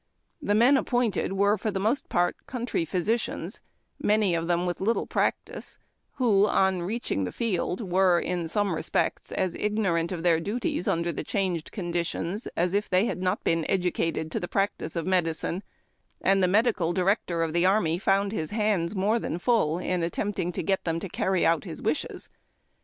Tlie 0.43 0.57
men 0.57 0.77
appointed 0.77 1.33
were 1.33 1.59
for 1.59 1.69
the 1.69 1.79
most 1.79 2.09
part 2.09 2.35
country 2.47 2.85
physicians, 2.85 3.61
many 3.99 4.33
of 4.33 4.47
them 4.47 4.65
with 4.65 4.81
little 4.81 5.05
practice, 5.05 5.77
who, 6.15 6.47
on 6.47 6.81
reaching 6.81 7.23
the 7.23 7.31
field, 7.31 7.81
were, 7.81 8.19
in 8.19 8.47
some 8.47 8.73
respects, 8.73 9.31
as 9.31 9.53
ignorant 9.53 10.11
of 10.11 10.23
their 10.23 10.39
duties 10.39 10.87
under 10.87 11.13
tlie 11.13 11.27
changed 11.27 11.71
conditions 11.71 12.47
as 12.57 12.73
if 12.73 12.89
they 12.89 13.05
had 13.05 13.21
not 13.21 13.43
been 13.43 13.63
educated 13.69 14.31
to 14.31 14.39
the 14.39 14.47
p)ractice 14.47 14.95
of 14.95 15.05
medicine; 15.05 15.61
and 16.19 16.41
the 16.41 16.47
medical 16.47 16.93
director 16.93 17.43
of 17.43 17.53
the 17.53 17.67
army 17.67 17.99
found 17.99 18.31
his 18.31 18.49
liands 18.49 18.95
more 18.95 19.19
than 19.19 19.37
full 19.37 19.77
in 19.77 20.01
attempting 20.01 20.51
to 20.51 20.63
get 20.63 20.83
them 20.83 20.99
to 20.99 21.09
carry 21.09 21.45
out 21.45 21.63
his 21.63 21.79
wishes. 21.79 22.27